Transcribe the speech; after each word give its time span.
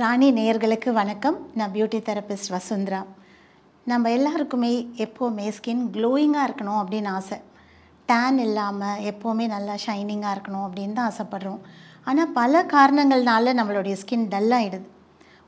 ராணி 0.00 0.26
நேயர்களுக்கு 0.36 0.90
வணக்கம். 0.98 1.36
நான் 1.58 1.72
பியூட்டி 1.72 1.98
தெரபிஸ்ட் 2.06 2.52
வசுந்தரா. 2.54 3.00
நம்ம 3.86 4.10
எல்லாருக்குமே 4.16 4.70
எப்போவுமே 5.04 5.46
ஸ்கின் 5.56 5.82
க்ளோயிங்காக 5.94 6.44
இருக்கணும் 6.48 6.78
அப்படின்னு 6.82 7.10
ஆசை. 7.16 7.38
டேன் 8.08 8.38
இல்லாமல் 8.44 9.00
எப்போவுமே 9.10 9.46
நல்லா 9.54 9.74
ஷைனிங்காக 9.84 10.34
இருக்கணும் 10.36 10.64
அப்படின்னு 10.66 10.96
தான் 10.98 11.10
ஆசைப்படுறோம். 11.12 11.58
ஆனால் 12.06 12.32
பல 12.38 12.62
காரணங்கள்னால 12.74 13.54
நம்மளுடைய 13.58 13.96
ஸ்கின் 14.02 14.24
டல்லாகிடுது 14.34 14.88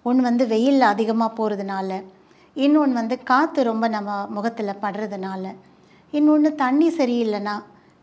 ஒன்று 0.04 0.26
வந்து 0.28 0.46
வெயில் 0.54 0.84
அதிகமாக 0.92 1.36
போகிறதுனால 1.38 2.00
இன்னொன்று 2.56 3.00
வந்து 3.00 3.18
காற்று 3.30 3.64
ரொம்ப 3.70 3.88
நம்ம 3.96 4.18
முகத்தில் 4.38 4.80
படுறதுனால 4.84 5.54
இன்னொன்று 6.12 6.52
தண்ணி 6.64 6.90
சரியில்லைன்னா 7.00 7.56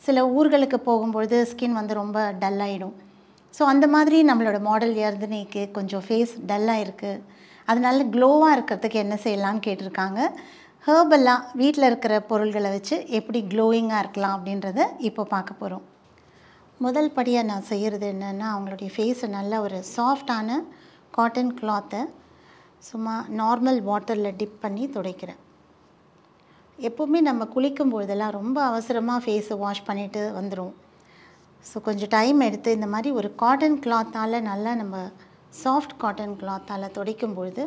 சில 0.07 0.25
ஊர்களுக்கு 0.37 0.79
போகும்பொழுது 0.89 1.39
ஸ்கின் 1.51 1.79
வந்து 1.81 2.01
ரொம்ப 2.01 2.19
டல்லாகிடும் 2.41 2.97
ஸோ 3.53 3.63
அந்த 3.73 3.85
மாதிரி 3.95 4.17
நம்மளோட 4.29 4.57
மாடல் 4.69 4.95
எர்தனைக்கு 5.07 5.61
கொஞ்சம் 5.77 6.03
ஃபேஸ் 6.07 6.33
டல்லாக 6.49 6.83
இருக்குது 6.85 7.23
அதனால 7.67 8.03
க்ளோவாக 8.15 8.55
இருக்கிறதுக்கு 8.55 9.03
என்ன 9.05 9.15
செய்யலாம்னு 9.23 9.65
கேட்டிருக்காங்க. 9.67 10.19
ஹேர்பெல்லாம் 10.87 11.43
வீட்டில் 11.61 11.87
இருக்கிற 11.87 12.13
பொருள்களை 12.29 12.69
வச்சு 12.75 12.95
எப்படி 13.17 13.39
க்ளோயிங்காக 13.53 14.03
இருக்கலாம் 14.03 14.35
அப்படின்றத 14.37 14.79
இப்போ 15.09 15.23
பார்க்க 15.33 15.61
போகிறோம் 15.61 15.85
முதல் 16.85 17.09
படியாக 17.17 17.49
நான் 17.49 17.67
செய்கிறது 17.71 18.05
என்னென்னா 18.13 18.47
அவங்களுடைய 18.53 18.89
ஃபேஸை 18.95 19.27
நல்ல 19.37 19.53
ஒரு 19.65 19.79
சாஃப்டான 19.95 20.59
காட்டன் 21.17 21.53
கிளாத்தை 21.59 22.01
சும்மா 22.89 23.15
நார்மல் 23.39 23.79
வாட்டரில் 23.89 24.37
டிப் 24.41 24.61
பண்ணி 24.61 24.85
துடைக்கிறேன். 24.95 25.39
எப்போவுமே 26.79 27.19
நம்ம 27.29 27.45
குளிக்கும் 27.55 27.91
பொழுதெல்லாம் 27.93 28.37
ரொம்ப 28.39 28.57
அவசரமாக 28.63 29.23
ஃபேஸை 29.25 29.57
வாஷ் 29.63 29.87
பண்ணிவிட்டு 29.87 30.21
வந்துடும் 30.37 30.73
ஸோ 31.65 31.77
கொஞ்சம் 31.87 32.11
டைம் 32.15 32.39
எடுத்து 32.47 32.69
இந்த 32.77 32.87
மாதிரி 32.93 33.09
ஒரு 33.19 33.29
காட்டன் 33.41 33.77
கிளாத்தால் 33.85 34.37
நல்லா 34.49 34.71
நம்ம 34.81 34.97
சாஃப்ட் 35.61 35.95
காட்டன் 36.03 36.35
கிளாத்தால் 36.41 36.93
துடைக்கும் 36.97 37.35
பொழுது 37.37 37.63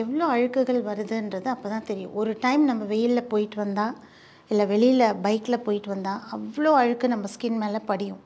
எவ்வளோ 0.00 0.24
அழுக்குகள் 0.34 0.80
வருதுன்றது 0.88 1.48
அப்போ 1.54 1.68
தான் 1.72 1.88
தெரியும். 1.90 2.12
ஒரு 2.20 2.30
டைம் 2.44 2.62
நம்ம 2.70 2.82
வெயிலில் 2.92 3.30
போயிட்டு 3.32 3.58
வந்தால் 3.62 3.96
இல்லை 4.50 4.64
வெளியில் 4.72 5.04
பைக்கில் 5.24 5.64
போயிட்டு 5.66 5.88
வந்தால் 5.94 6.22
அவ்வளோ 6.36 6.70
அழுக்கு 6.80 7.06
நம்ம 7.14 7.28
ஸ்கின் 7.34 7.60
மேலே 7.62 7.80
படியும். 7.90 8.22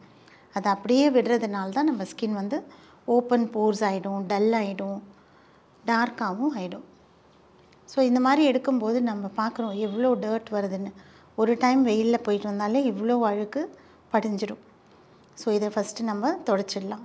அதை 0.56 0.68
அப்படியே 0.74 1.06
விடுறதுனால 1.16 1.74
தான் 1.78 1.88
நம்ம 1.90 2.04
ஸ்கின் 2.12 2.36
வந்து 2.40 2.58
ஓப்பன் 3.16 3.46
போர்ஸ் 3.54 3.82
ஆகிடும் 3.88 4.22
டல் 4.30 4.54
ஆகிடும் 4.60 5.00
டார்க்காகவும் 5.90 6.54
ஆகிடும் 6.58 6.86
ஸோ 7.92 7.98
இந்த 8.10 8.20
மாதிரி 8.26 8.42
எடுக்கும்போது 8.50 9.00
நம்ம 9.10 9.30
பார்க்குறோம் 9.40 9.74
எவ்வளோ 9.86 10.08
டர்ட் 10.22 10.48
வருதுன்னு. 10.56 10.92
ஒரு 11.40 11.52
டைம் 11.64 11.82
வெயிலில் 11.90 12.24
போயிட்டு 12.28 12.48
வந்தாலே 12.52 12.80
இவ்வளோ 12.92 13.16
அழுக்கு 13.30 13.62
படிஞ்சிடும். 14.14 14.62
ஸோ 15.36 15.46
இதை 15.56 15.68
ஃபஸ்ட்டு 15.74 16.08
நம்ம 16.10 16.32
தொடச்சிடலாம். 16.48 17.04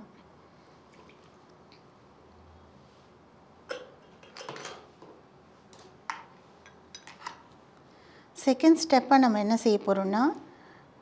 செகண்ட் 8.36 8.80
ஸ்டெப்பாக 8.82 9.22
நம்ம 9.24 9.40
என்ன 9.44 9.56
செய்ய 9.64 9.78
போகிறோம்னா 9.86 10.22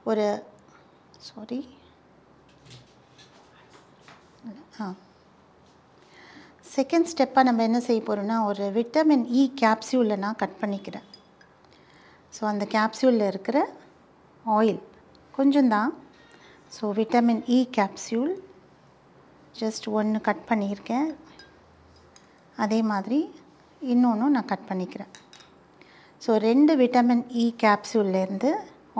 ஒரு 0.04 0.24
சாரி 1.28 1.60
ஆ. 4.82 4.86
செகண்ட் 6.76 7.08
ஸ்டெப்பாக 7.12 7.46
நம்ம 7.48 7.62
என்ன 7.68 7.78
செய்ய 7.86 8.00
போகிறோம்னா 8.02 8.36
ஒரு 8.50 8.64
விட்டமின் 8.76 9.24
இ 9.40 9.42
கேப்சியூலை 9.62 10.16
நான் 10.24 10.38
கட் 10.42 10.60
பண்ணிக்கிறேன். 10.60 11.06
ஸோ 12.34 12.42
அந்த 12.52 12.64
கேப்சியூலில் 12.74 13.30
இருக்கிற 13.32 13.58
oil 14.44 14.80
கொஞ்சம்தான் 15.34 15.90
so 16.76 16.84
vitamin 16.98 17.42
E 17.56 17.58
capsule 17.76 18.34
just 19.60 19.86
ஒன்று 19.98 20.18
கட் 20.28 20.44
பண்ணியிருக்கேன். 20.50 21.08
அதே 22.64 22.78
மாதிரி 22.90 23.18
இன்னொன்றும் 23.92 24.34
நான் 24.36 24.50
கட் 24.52 24.68
பண்ணிக்கிறேன். 24.70 25.12
ஸோ 26.22 26.30
ரெண்டு 26.48 26.72
விட்டமின் 26.82 27.24
இ 27.42 27.46
கேப்சூல்லேருந்து 27.62 28.50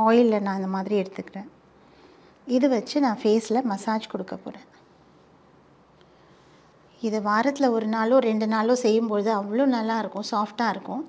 ஆயிலில் 0.06 0.44
நான் 0.46 0.58
இந்த 0.60 0.70
மாதிரி 0.76 0.94
எடுத்துக்கிறேன். 1.03 1.48
இது 2.56 2.66
வச்சு 2.75 2.97
நான் 3.06 3.20
ஃபேஸில் 3.22 3.69
மசாஜ் 3.72 4.12
கொடுக்க 4.12 4.34
போகிறேன் 4.36 4.66
இது 7.09 7.19
வாரத்தில் 7.30 7.75
ஒரு 7.76 7.86
நாளோ 7.97 8.16
ரெண்டு 8.30 8.47
நாளோ 8.54 8.75
செய்யும்பொழுது 8.84 9.30
அவ்வளோ 9.38 9.64
நல்லாயிருக்கும் 9.76 10.30
சாஃப்டாக 10.32 10.75
இருக்கும். 10.75 11.04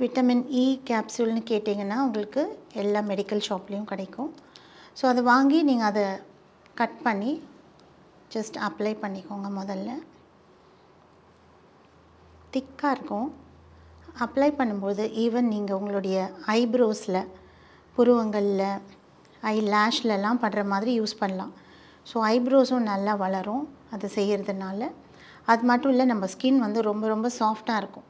விட்டமின் 0.00 0.42
இ 0.60 0.64
e 0.66 0.76
கேப்சூல்னு 0.88 1.40
கேட்டிங்கன்னா 1.48 1.96
உங்களுக்கு 2.04 2.42
எல்லா 2.82 3.00
மெடிக்கல் 3.08 3.42
ஷாப்லேயும் 3.46 3.88
கிடைக்கும். 3.90 4.30
ஸோ 4.98 5.04
அதை 5.10 5.22
வாங்கி 5.32 5.58
நீங்கள் 5.68 5.88
அதை 5.90 6.04
கட் 6.80 6.96
பண்ணி 7.06 7.32
ஜஸ்ட் 8.34 8.56
அப்ளை 8.68 8.92
பண்ணிக்கோங்க 9.02 9.48
முதல்ல. 9.58 9.90
திக்காக 12.54 12.94
இருக்கும். 12.96 13.28
அப்ளை 14.24 14.50
பண்ணும்போது 14.60 15.04
ஈவன் 15.24 15.50
நீங்கள் 15.54 15.78
உங்களுடைய 15.80 16.18
ஐப்ரோஸில் 16.60 17.20
புருவங்களில் 17.96 18.66
ஐ 19.52 19.56
லேஷ்லலாம் 19.74 20.42
படுற 20.44 20.62
மாதிரி 20.72 20.92
யூஸ் 21.00 21.20
பண்ணலாம். 21.22 21.52
ஸோ 22.06 22.18
ஐப்ரோஸும் 22.36 22.88
நல்லா 22.92 23.14
வளரும் 23.24 23.64
அது 23.96 24.08
செய்கிறதுனால 24.18 24.80
அது 25.52 25.64
மட்டும் 25.70 25.92
இல்லை 25.94 26.06
நம்ம 26.12 26.26
ஸ்கின் 26.34 26.64
வந்து 26.66 26.80
ரொம்ப 26.90 27.04
ரொம்ப 27.14 27.28
சாஃப்டாக 27.40 27.82
இருக்கும். 27.82 28.06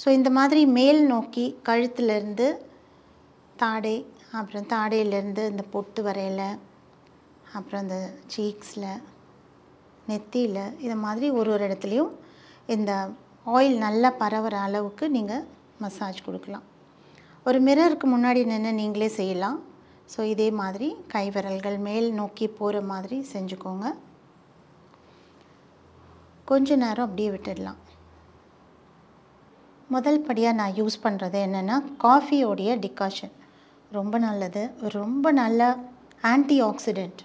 ஸோ 0.00 0.08
இந்த 0.18 0.30
மாதிரி 0.38 0.62
மேல் 0.78 1.00
நோக்கி 1.14 1.44
கழுத்துலேருந்து 1.68 2.46
தாடை 3.62 3.96
அப்புறம் 4.38 4.68
தாடையிலேருந்து 4.72 5.42
இந்த 5.52 5.64
பொட்டு 5.74 6.00
வரையில் 6.06 6.46
அப்புறம் 7.56 7.82
இந்த 7.84 7.98
சீக்ஸில் 8.34 8.88
நெத்தியில் 10.08 10.64
இது 10.86 10.96
மாதிரி 11.04 11.26
ஒரு 11.38 11.48
ஒரு 11.54 11.62
இடத்துலையும் 11.68 12.12
இந்த 12.74 12.92
ஆயில் 13.54 13.76
நல்லா 13.86 14.10
பரவுற 14.22 14.54
அளவுக்கு 14.66 15.04
நீங்கள் 15.16 15.46
மசாஜ் 15.84 16.24
கொடுக்கலாம். 16.26 16.66
ஒரு 17.48 17.58
மிரருக்கு 17.66 18.06
முன்னாடி 18.14 18.40
நின்று 18.50 18.72
நீங்களே 18.80 19.08
செய்யலாம். 19.18 19.58
ஸோ 20.12 20.20
இதே 20.32 20.48
மாதிரி 20.60 20.88
கை 21.14 21.24
விரல்கள் 21.34 21.78
மேல் 21.86 22.08
நோக்கி 22.20 22.46
போகிற 22.58 22.80
மாதிரி 22.92 23.16
செஞ்சுக்கோங்க. 23.32 23.86
கொஞ்ச 26.50 26.76
நேரம் 26.84 27.06
அப்படியே 27.06 27.30
விட்டுடலாம். 27.34 27.80
முதல் 29.92 30.24
படியாக 30.26 30.58
நான் 30.58 30.76
யூஸ் 30.78 30.96
பண்ணுறது 31.04 31.38
என்னென்னா 31.46 31.76
காஃபியோடைய 32.04 32.70
டிகாஷன் 32.84 33.32
ரொம்ப 33.96 34.14
நல்லது. 34.26 34.62
ரொம்ப 34.98 35.32
நல்ல 35.40 35.60
ஆன்டி 36.30 36.56
ஆக்சிடெண்ட் 36.68 37.20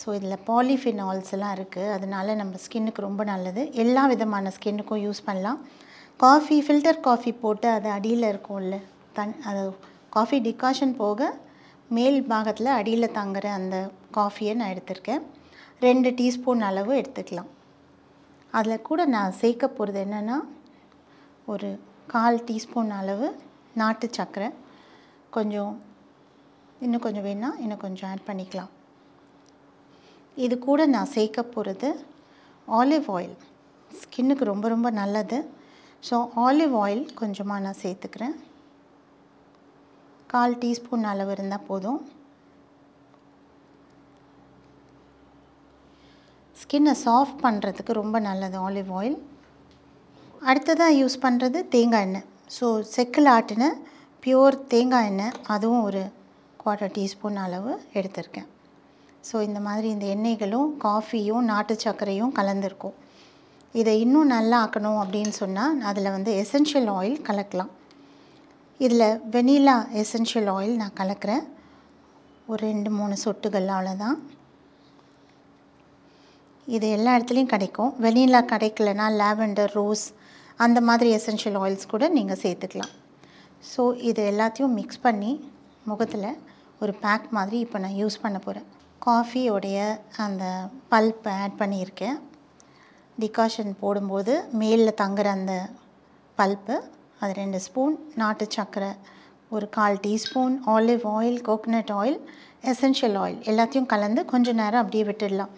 ஸோ 0.00 0.06
இதில் 0.18 0.42
பாலிஃபினால்ஸ் 0.48 1.32
எல்லாம் 1.36 1.54
இருக்குது 1.58 1.92
அதனால 1.96 2.34
நம்ம 2.40 2.58
ஸ்கின்னுக்கு 2.64 3.06
ரொம்ப 3.06 3.24
நல்லது. 3.32 3.62
எல்லா 3.82 4.02
விதமான 4.12 4.52
ஸ்கின்னுக்கும் 4.56 5.02
யூஸ் 5.06 5.20
பண்ணலாம். 5.28 5.60
காஃபி 6.24 6.58
ஃபில்டர் 6.66 6.98
காஃபி 7.06 7.32
போட்டு 7.44 7.68
அது 7.76 7.88
அடியில் 7.96 8.30
இருக்கும்ல. 8.32 8.76
தன் 9.18 9.36
அது 9.50 9.62
காஃபி 10.16 10.38
டிகாஷன் 10.48 10.94
போக 11.02 11.30
மேல் 11.96 12.18
பாகத்தில் 12.32 12.76
அடியில் 12.78 13.14
தங்குற 13.18 13.46
அந்த 13.60 13.76
காஃபியை 14.18 14.54
நான் 14.60 14.72
எடுத்திருக்கேன். 14.74 15.22
ரெண்டு 15.86 16.10
டீஸ்பூன் 16.18 16.62
அளவு 16.70 16.92
எடுத்துக்கலாம். 17.00 17.50
அதில் 18.58 18.86
கூட 18.88 19.00
நான் 19.16 19.38
சேர்க்க 19.40 19.64
போகிறது 19.78 20.00
என்னென்னா 20.06 20.36
ஒரு 21.52 21.70
கால் 22.12 22.38
டீஸ்பூன் 22.48 22.92
அளவு 22.98 23.26
நாட்டு 23.80 24.06
சர்க்கரை 24.16 24.48
கொஞ்சம் 25.36 25.72
இன்னும் 26.84 27.02
கொஞ்சம் 27.06 27.26
வேணால் 27.26 27.58
இன்னும் 27.62 27.82
கொஞ்சம் 27.82 28.08
ஆட் 28.10 28.28
பண்ணிக்கலாம். 28.28 28.72
இது 30.44 30.54
கூட 30.68 30.86
நான் 30.94 31.12
சேர்க்க 31.16 31.42
போகிறது 31.54 31.90
ஆலிவ் 32.78 33.08
ஆயில் 33.16 33.34
ஸ்கின்னுக்கு 34.00 34.44
ரொம்ப 34.52 34.68
ரொம்ப 34.74 34.88
நல்லது. 35.00 35.38
ஸோ 36.08 36.16
ஆலிவ் 36.46 36.74
ஆயில் 36.84 37.04
கொஞ்சமாக 37.20 37.64
நான் 37.66 37.82
சேர்த்துக்கிறேன். 37.82 38.34
கால் 40.32 40.58
டீஸ்பூன் 40.62 41.06
அளவு 41.12 41.32
இருந்தால் 41.36 41.68
போதும். 41.70 42.00
ஸ்கின்னை 46.62 46.96
சாஃப்ட் 47.06 47.40
பண்ணுறதுக்கு 47.46 48.00
ரொம்ப 48.02 48.16
நல்லது 48.30 48.58
ஆலிவ் 48.66 48.90
ஆயில் 48.98 49.16
அடுத்ததாக 50.50 50.96
யூஸ் 51.00 51.16
பண்ணுறது 51.24 51.58
தேங்காய் 51.74 52.04
எண்ணெய். 52.06 52.26
ஸோ 52.56 52.66
செக்கில் 52.94 53.28
ஆட்டின 53.34 53.64
பியோர் 54.24 54.56
தேங்காய் 54.72 55.08
எண்ணெய் 55.10 55.36
அதுவும் 55.54 55.84
ஒரு 55.88 56.02
குவார்ட்டர் 56.62 56.92
டீஸ்பூன் 56.96 57.38
அளவு 57.44 57.72
எடுத்திருக்கேன். 57.98 58.48
ஸோ 59.28 59.36
இந்த 59.48 59.60
மாதிரி 59.66 59.88
இந்த 59.94 60.06
எண்ணெய்களும் 60.14 60.68
காஃபியும் 60.84 61.46
நாட்டு 61.52 61.74
சர்க்கரையும் 61.84 62.34
கலந்துருக்கும். 62.38 62.96
இதை 63.80 63.94
இன்னும் 64.04 64.32
நல்லா 64.34 64.56
ஆக்கணும் 64.64 64.98
அப்படின்னு 65.02 65.34
சொன்னால் 65.42 65.80
அதில் 65.90 66.14
வந்து 66.16 66.32
எசென்ஷியல் 66.42 66.90
ஆயில் 66.98 67.16
கலக்கலாம். 67.28 67.72
இதில் 68.84 69.06
வெனிலா 69.34 69.76
எசென்ஷியல் 70.02 70.50
ஆயில் 70.56 70.74
நான் 70.82 70.98
கலக்கிறேன். 71.00 71.44
ஒரு 72.50 72.60
ரெண்டு 72.70 72.90
மூணு 72.98 73.14
சொட்டுகள் 73.24 73.68
அவ்வளோதான் 73.76 74.18
இது 76.76 76.86
எல்லா 76.96 77.14
இடத்துலையும் 77.16 77.52
கிடைக்கும். 77.54 77.90
வெனிலா 78.04 78.42
கிடைக்கலனா 78.52 79.06
லாவெண்டர் 79.22 79.74
ரோஸ் 79.78 80.06
அந்த 80.58 80.78
மாதிரி 80.88 81.08
எசென்ஷியல் 81.18 81.58
ஆயில்ஸ் 81.62 81.90
கூட 81.92 82.04
நீங்கள் 82.16 82.40
சேர்த்துக்கலாம். 82.42 82.92
ஸோ 83.70 83.82
இது 84.08 84.22
எல்லாத்தையும் 84.32 84.76
மிக்ஸ் 84.78 85.04
பண்ணி 85.06 85.32
முகத்தில் 85.90 86.28
ஒரு 86.82 86.92
பேக் 87.04 87.26
மாதிரி 87.38 87.58
இப்போ 87.64 87.78
நான் 87.84 87.98
யூஸ் 88.02 88.22
பண்ண 88.24 88.38
போகிறேன் 88.44 88.68
காஃபியோடைய 89.06 89.78
அந்த 90.24 90.44
பல்ப்பை 90.92 91.32
ஆட் 91.42 91.58
பண்ணியிருக்கேன். 91.62 92.16
டிகாஷன் 93.22 93.72
போடும்போது 93.82 94.32
மேலில் 94.60 94.98
தங்குற 95.02 95.26
அந்த 95.38 95.54
பல்ப்பு 96.38 96.76
அது 97.20 97.32
ரெண்டு 97.40 97.58
ஸ்பூன் 97.66 97.96
நாட்டு 98.20 98.46
சர்க்கரை 98.56 98.92
ஒரு 99.54 99.66
கால் 99.76 99.98
teaspoon 100.06 100.54
olive 100.74 101.04
oil 101.16 101.38
coconut 101.48 101.92
oil 102.00 102.18
essential 102.72 103.18
oil 103.24 103.40
எல்லாத்தையும் 103.50 103.90
கலந்து 103.92 104.20
கொஞ்சம் 104.32 104.58
நேரம் 104.62 104.82
அப்படியே 104.82 105.04
விட்டுடலாம். 105.10 105.52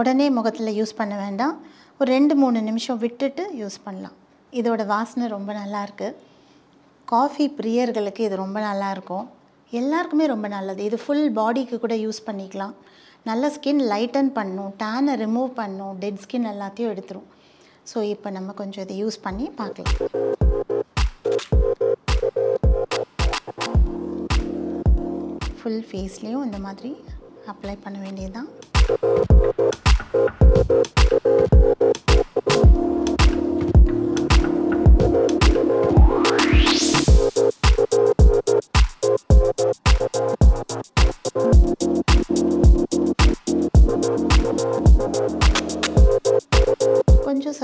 உடனே 0.00 0.26
முகத்தில் 0.38 0.76
யூஸ் 0.78 0.98
பண்ண 1.00 1.14
வேண்டாம். 1.24 1.54
ஒரு 2.00 2.08
ரெண்டு 2.16 2.34
மூணு 2.42 2.58
நிமிஷம் 2.68 3.02
விட்டுட்டு 3.04 3.44
யூஸ் 3.60 3.78
பண்ணலாம். 3.84 4.16
இதோட 4.52 4.82
வாசனை 4.94 5.26
ரொம்ப 5.36 5.50
நல்லாயிருக்கு. 5.60 6.08
காஃபி 7.12 7.44
பிரியர்களுக்கு 7.58 8.22
இது 8.26 8.36
ரொம்ப 8.44 8.58
நல்லாயிருக்கும். 8.68 9.26
எல்லாருக்குமே 9.80 10.26
ரொம்ப 10.32 10.46
நல்லது. 10.56 10.80
இது 10.88 10.96
ஃபுல் 11.04 11.28
பாடிக்கு 11.38 11.76
கூட 11.84 11.94
யூஸ் 12.04 12.20
பண்ணிக்கலாம். 12.28 12.74
நல்ல 13.30 13.50
ஸ்கின் 13.56 13.82
லைட்டன் 13.92 14.30
பண்ணும். 14.38 14.72
டேனை 14.82 15.14
ரிமூவ் 15.24 15.50
பண்ணும். 15.60 15.94
டெட் 16.02 16.22
ஸ்கின் 16.24 16.50
எல்லாத்தையும் 16.52 16.92
எடுத்துரும். 16.92 17.28
ஸோ 17.90 17.98
இப்போ 18.14 18.30
நம்ம 18.36 18.52
கொஞ்சம் 18.60 18.84
இதை 18.86 18.96
யூஸ் 19.02 19.18
பண்ணி 19.26 19.46
பார்க்கலாம். 19.60 19.94
ஃபுல் 25.60 25.84
ஃபேஸ்லேயும் 25.90 26.46
இந்த 26.48 26.60
மாதிரி 26.66 26.92
அப்ளை 27.52 27.76
பண்ண 27.84 27.98
வேண்டியதுதான். 28.06 28.50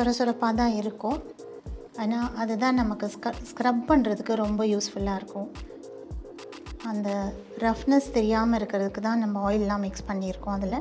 சுரசுரப்பாக 0.02 0.54
தான் 0.60 0.76
இருக்கும். 0.78 1.18
ஆனால் 2.02 2.30
அதுதான் 2.42 2.78
நமக்கு 2.80 3.06
ஸ்க 3.12 3.30
ஸ்க்ரப் 3.48 3.82
பண்ணுறதுக்கு 3.90 4.32
ரொம்ப 4.42 4.62
யூஸ்ஃபுல்லாக 4.70 5.18
இருக்கும். 5.20 5.48
அந்த 6.90 7.08
ரஃப்னஸ் 7.64 8.08
தெரியாமல் 8.16 8.58
இருக்கிறதுக்கு 8.58 9.00
தான் 9.06 9.20
நம்ம 9.24 9.42
ஆயிலெலாம் 9.48 9.84
மிக்ஸ் 9.86 10.06
பண்ணியிருக்கோம் 10.08 10.56
அதில். 10.58 10.80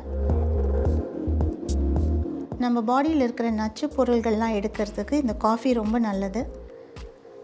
நம்ம 2.64 2.82
பாடியில் 2.90 3.26
இருக்கிற 3.26 3.50
நச்சு 3.60 3.88
பொருள்கள்லாம் 3.98 4.56
எடுக்கிறதுக்கு 4.60 5.22
இந்த 5.24 5.36
காஃபி 5.46 5.70
ரொம்ப 5.82 6.00
நல்லது. 6.08 6.44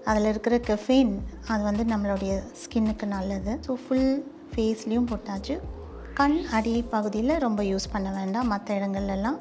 அதில் 0.10 0.32
இருக்கிற 0.32 0.58
கெஃபைன் 0.72 1.14
அது 1.52 1.62
வந்து 1.70 1.86
நம்மளுடைய 1.94 2.34
ஸ்கின்னுக்கு 2.64 3.08
நல்லது. 3.18 3.54
ஸோ 3.68 3.78
ஃபுல் 3.84 4.12
ஃபேஸ்லேயும் 4.54 5.10
போட்டாச்சு. 5.14 5.58
கண் 6.22 6.40
அடி 6.58 6.76
பகுதியில் 6.96 7.42
ரொம்ப 7.48 7.62
யூஸ் 7.72 7.92
பண்ண 7.96 8.10
வேண்டாம் 8.20 8.52
மற்ற 8.56 8.80
இடங்கள்லாம் 8.82 9.40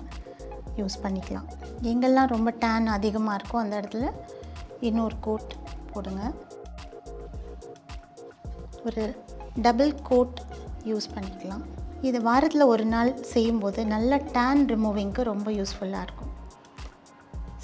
யூஸ் 0.81 0.97
பண்ணிக்கலாம். 1.05 1.47
எங்கெல்லாம் 1.91 2.33
ரொம்ப 2.35 2.51
டேன் 2.65 2.89
அதிகமாக 2.97 3.39
இருக்கோ 3.39 3.57
அந்த 3.63 3.75
இடத்துல 3.81 4.09
இன்னொரு 4.89 5.17
கோட் 5.27 5.53
போடுங்க. 5.93 6.23
ஒரு 8.89 9.05
டபுள் 9.67 9.93
கோட் 10.11 10.39
யூஸ் 10.91 11.09
பண்ணிக்கலாம். 11.15 11.65
இது 12.09 12.19
வாரத்தில் 12.29 12.71
ஒரு 12.73 12.85
நாள் 12.95 13.11
செய்யும்போது 13.35 13.81
நல்ல 13.95 14.17
டேன் 14.37 14.63
ரிமூவிங்க்கு 14.73 15.23
ரொம்ப 15.33 15.49
யூஸ்ஃபுல்லாக 15.59 16.07
இருக்கும். 16.07 16.33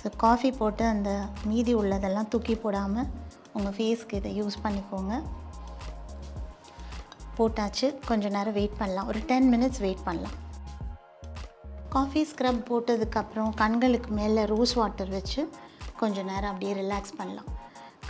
ஸோ 0.00 0.08
காஃபி 0.24 0.50
போட்டு 0.60 0.84
அந்த 0.94 1.10
மீதி 1.50 1.74
உள்ளதெல்லாம் 1.80 2.30
தூக்கி 2.32 2.54
போடாமல் 2.64 3.10
உங்கள் 3.56 3.74
ஃபேஸ்க்கு 3.76 4.18
இதை 4.20 4.30
யூஸ் 4.40 4.62
பண்ணிக்கோங்க. 4.64 5.14
போட்டாச்சு. 7.36 7.86
கொஞ்சம் 8.08 8.34
நேரம் 8.36 8.56
வெயிட் 8.60 8.80
பண்ணலாம். 8.80 9.10
ஒரு 9.12 9.20
டென் 9.30 9.50
மினிட்ஸ் 9.54 9.82
வெயிட் 9.84 10.06
பண்ணலாம். 10.08 10.38
காஃபி 11.94 12.20
ஸ்க்ரப் 12.30 12.62
போட்டதுக்கப்புறம் 12.68 13.50
கண்களுக்கு 13.62 14.10
மேலே 14.18 14.42
ரோஸ் 14.52 14.72
வாட்டர் 14.78 15.10
வச்சு 15.16 15.40
கொஞ்சம் 16.00 16.28
நேரம் 16.30 16.50
அப்படியே 16.50 16.72
ரிலாக்ஸ் 16.80 17.14
பண்ணலாம். 17.18 17.48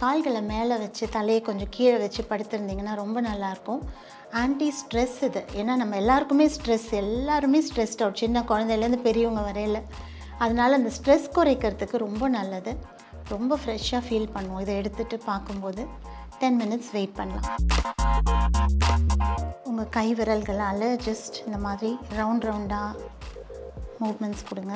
கால்களை 0.01 0.43
மேலே 0.51 0.75
வச்சு 0.83 1.05
தலையை 1.17 1.41
கொஞ்சம் 1.49 1.71
கீழே 1.77 1.97
வச்சு 2.03 2.23
படுத்திருந்தீங்கன்னா 2.31 2.95
ரொம்ப 3.01 3.19
நல்லாயிருக்கும் 3.29 3.83
ஆன்டி 4.43 4.69
ஸ்ட்ரெஸ் 4.81 5.17
இது. 5.29 5.41
ஏன்னா 5.61 5.75
நம்ம 5.83 5.97
எல்லாருக்குமே 6.03 6.47
ஸ்ட்ரெஸ் 6.57 6.89
எல்லாருமே 7.01 7.61
ஸ்ட்ரெஸ்ட் 7.69 8.03
அவுட் 8.05 8.21
சின்ன 8.23 8.45
குழந்தையிலேருந்து 8.51 9.01
பெரியவங்க 9.09 9.43
வரையில். 9.49 9.81
அதனால் 10.45 10.79
அந்த 10.79 10.93
ஸ்ட்ரெஸ் 10.99 11.29
குறைக்கிறதுக்கு 11.37 11.97
ரொம்ப 12.07 12.29
நல்லது. 12.39 12.75
ரொம்ப 13.35 13.59
ஃப்ரெஷ்ஷாக 13.65 14.03
ஃபீல் 14.07 14.33
பண்ணுவோம். 14.37 14.63
இதை 14.65 14.75
எடுத்துகிட்டு 14.83 15.19
பார்க்கும்போது 15.31 15.85
டென் 16.39 16.61
மினிட்ஸ் 16.63 16.93
வெயிட் 16.93 17.19
பண்ணலாம். 17.21 17.49
உங்கள் 19.71 19.93
கை 19.99 20.09
விரல்களால் 20.21 20.89
ஜஸ்ட் 21.09 21.37
இந்த 21.47 21.59
மாதிரி 21.67 21.91
ரவுண்ட் 22.19 22.47
ரவுண்டாக 22.49 22.91
மூவ்மெண்ட்ஸ் 24.03 24.49
கொடுங்க. 24.51 24.75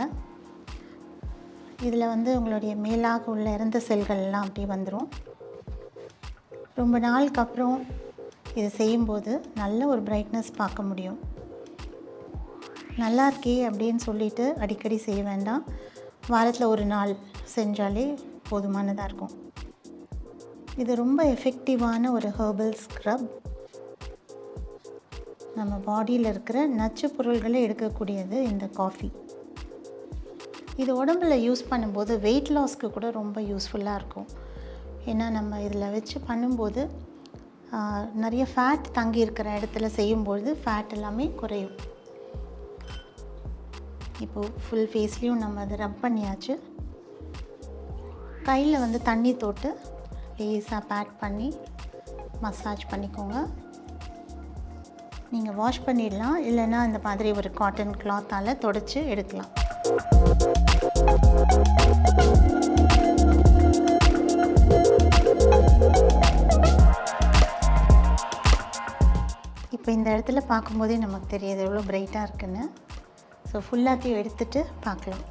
இதில் 1.86 2.10
வந்து 2.14 2.30
உங்களுடைய 2.38 2.74
மேலாக 2.84 3.30
உள்ள 3.32 3.46
இறந்த 3.56 3.78
செல்கள்லாம் 3.88 4.46
அப்படியே 4.46 4.68
வந்துடும் 4.74 5.08
ரொம்ப 6.80 6.98
நாளுக்கு 7.06 7.40
அப்புறம் 7.44 7.76
இது 8.58 8.68
செய்யும்போது 8.80 9.32
நல்ல 9.54 9.80
ஒரு 9.92 10.02
பிரைட்னஸ் 10.02 10.50
பார்க்க 10.60 10.88
முடியும். 10.90 11.18
நல்லா 13.02 13.24
இருக்கே 13.30 13.56
அப்படின்னு 13.70 14.00
சொல்லிட்டு 14.08 14.44
அடிக்கடி 14.64 14.98
செய்ய 15.06 15.22
வேண்டாம். 15.22 15.64
வாரத்தில் 16.32 16.72
ஒரு 16.74 16.84
நாள் 16.92 17.12
செஞ்சாலே 17.54 18.06
போதுமானதாக 18.50 19.08
இருக்கும். 19.08 19.34
இது 20.82 20.92
ரொம்ப 21.02 21.20
எஃபெக்டிவான 21.34 22.10
ஒரு 22.18 22.28
ஹெர்பல் 22.38 22.74
ஸ்க்ரப் 22.84 23.26
நம்ம 25.58 25.74
பாடியில் 25.88 26.30
இருக்கிற 26.32 26.58
நச்சு 26.78 27.06
பொருள்களை 27.16 27.58
எடுக்கக்கூடியது 27.66 28.38
இந்த 28.52 28.66
காஃபி 28.78 29.08
இது 30.82 30.90
உடம்புல 31.02 31.34
யூஸ் 31.46 31.62
பண்ணும்போது 31.70 32.12
வெயிட் 32.26 32.50
லாஸ்க்கு 32.56 32.88
கூட 32.96 33.06
ரொம்ப 33.18 33.40
யூஸ்ஃபுல்லாக 33.50 33.98
இருக்கும். 34.00 34.28
ஏன்னா 35.10 35.26
நம்ம 35.38 35.60
இதில் 35.66 35.92
வச்சு 35.96 36.16
பண்ணும்போது 36.28 36.82
நிறைய 38.22 38.44
ஃபேட் 38.52 38.86
தங்கி 38.98 39.20
இருக்கிற 39.24 39.48
இடத்துல 39.58 39.86
செய்யும்பொழுது 39.98 40.50
ஃபேட் 40.62 40.92
எல்லாமே 40.96 41.26
குறையும். 41.40 41.76
இப்போது 44.24 44.52
ஃபுல் 44.64 44.88
ஃபேஸ்லேயும் 44.92 45.42
நம்ம 45.44 45.62
அதை 45.64 45.76
ரப் 45.84 46.02
பண்ணியாச்சு. 46.04 46.54
கையில் 48.48 48.82
வந்து 48.84 48.98
தண்ணி 49.08 49.32
தொட்டு 49.44 49.70
லேஸாக 50.38 50.82
பேக் 50.92 51.12
பண்ணி 51.22 51.48
மசாஜ் 52.44 52.84
பண்ணிக்கோங்க. 52.92 53.36
நீங்கள் 55.34 55.56
வாஷ் 55.60 55.84
பண்ணிடலாம். 55.86 56.36
இல்லைன்னா 56.48 56.80
இந்த 56.88 56.98
மாதிரி 57.06 57.28
ஒரு 57.40 57.50
காட்டன் 57.60 57.94
கிளாத்தால் 58.02 58.60
தொடச்சி 58.64 58.98
எடுக்கலாம். 59.12 59.50
இப்போ 69.76 69.90
இந்த 69.96 70.08
இடத்துல 70.14 70.40
பார்க்கும்போதே 70.52 70.96
நமக்கு 71.04 71.28
தெரியாது 71.34 71.62
எவ்வளோ 71.66 71.82
பிரைட்டாக 71.90 72.26
இருக்குன்னு. 72.28 72.64
ஸோ 73.50 73.58
ஃபுல்லாத்தையும் 73.66 74.20
எடுத்துகிட்டு 74.22 74.62
பார்க்கலாம். 74.86 75.24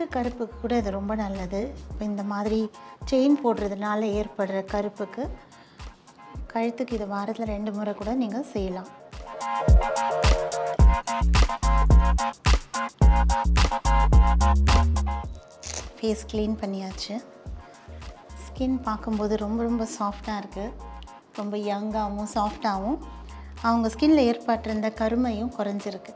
கழுத்து 0.00 0.16
கருப்புக்கு 0.18 0.54
கூட 0.60 0.74
இது 0.80 0.90
ரொம்ப 0.96 1.12
நல்லது. 1.20 1.58
இப்போ 1.90 2.02
இந்த 2.10 2.22
மாதிரி 2.30 2.58
செயின் 3.08 3.34
போடுறதுனால 3.42 4.00
ஏற்படுற 4.18 4.58
கருப்புக்கு 4.70 5.22
கழுத்துக்கு 6.52 6.92
இது 6.98 7.06
வாரத்தில் 7.10 7.50
ரெண்டு 7.52 7.70
முறை 7.78 7.92
கூட 7.98 8.12
நீங்கள் 8.22 8.46
செய்யலாம். 8.52 8.88
ஃபேஸ் 15.98 16.24
க்ளீன் 16.32 16.56
பண்ணியாச்சு. 16.62 17.14
ஸ்கின் 18.46 18.80
பார்க்கும்போது 18.88 19.36
ரொம்ப 19.44 19.60
ரொம்ப 19.68 19.86
சாஃப்டாக 19.98 20.40
இருக்குது 20.42 20.74
ரொம்ப 21.42 21.54
யங்காகவும் 21.70 22.32
சாஃப்டாகவும் 22.38 23.00
அவங்க 23.68 23.86
ஸ்கின்னில் 23.96 24.26
ஏற்பட்டிருந்த 24.32 24.90
கருமையும் 25.04 25.54
குறைஞ்சிருக்கு. 25.60 26.14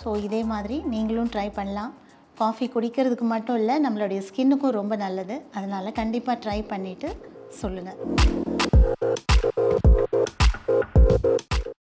ஸோ 0.00 0.08
இதே 0.28 0.42
மாதிரி 0.54 0.78
நீங்களும் 0.94 1.34
ட்ரை 1.34 1.50
பண்ணலாம். 1.60 1.92
காஃபி 2.40 2.66
குடிக்கிறதுக்கு 2.74 3.26
மட்டும் 3.34 3.58
இல்லை 3.60 3.76
நம்மளுடைய 3.86 4.20
ஸ்கின்னுக்கும் 4.28 4.76
ரொம்ப 4.80 4.94
நல்லது. 5.04 5.36
அதனால் 5.58 5.96
கண்டிப்பாக 6.00 6.38
ட்ரை 6.44 6.58
பண்ணிவிட்டு 6.72 7.10
சொல்லுங்கள் 7.62 8.00